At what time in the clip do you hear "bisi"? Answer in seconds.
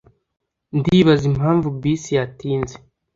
1.81-2.11